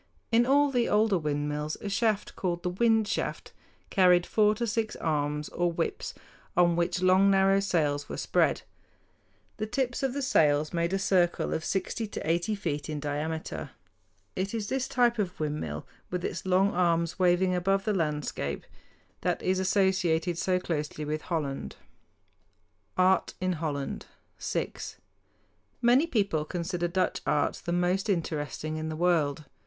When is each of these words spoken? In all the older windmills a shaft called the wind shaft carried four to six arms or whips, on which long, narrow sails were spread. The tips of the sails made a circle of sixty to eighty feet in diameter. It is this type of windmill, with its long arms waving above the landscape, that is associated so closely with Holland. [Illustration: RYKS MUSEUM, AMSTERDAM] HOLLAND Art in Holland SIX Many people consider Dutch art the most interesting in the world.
In 0.31 0.47
all 0.47 0.71
the 0.71 0.89
older 0.89 1.19
windmills 1.19 1.75
a 1.79 1.87
shaft 1.87 2.35
called 2.35 2.63
the 2.63 2.71
wind 2.71 3.07
shaft 3.07 3.51
carried 3.91 4.25
four 4.25 4.55
to 4.55 4.65
six 4.65 4.95
arms 4.95 5.47
or 5.49 5.71
whips, 5.71 6.15
on 6.57 6.75
which 6.75 7.03
long, 7.03 7.29
narrow 7.29 7.59
sails 7.59 8.09
were 8.09 8.17
spread. 8.17 8.63
The 9.57 9.67
tips 9.67 10.01
of 10.01 10.13
the 10.15 10.23
sails 10.23 10.73
made 10.73 10.91
a 10.91 10.97
circle 10.97 11.53
of 11.53 11.63
sixty 11.63 12.07
to 12.07 12.27
eighty 12.27 12.55
feet 12.55 12.89
in 12.89 12.99
diameter. 12.99 13.69
It 14.35 14.55
is 14.55 14.69
this 14.69 14.87
type 14.87 15.19
of 15.19 15.39
windmill, 15.39 15.85
with 16.09 16.25
its 16.25 16.47
long 16.47 16.71
arms 16.73 17.19
waving 17.19 17.53
above 17.53 17.85
the 17.85 17.93
landscape, 17.93 18.65
that 19.21 19.39
is 19.43 19.59
associated 19.59 20.35
so 20.35 20.59
closely 20.59 21.05
with 21.05 21.21
Holland. 21.29 21.75
[Illustration: 22.97 22.97
RYKS 22.97 22.97
MUSEUM, 22.97 23.07
AMSTERDAM] 23.39 23.59
HOLLAND 23.59 24.05
Art 24.07 24.07
in 24.07 24.07
Holland 24.07 24.07
SIX 24.39 24.95
Many 25.83 26.07
people 26.07 26.43
consider 26.43 26.87
Dutch 26.87 27.21
art 27.27 27.61
the 27.65 27.71
most 27.71 28.09
interesting 28.09 28.77
in 28.77 28.89
the 28.89 28.95
world. 28.95 29.45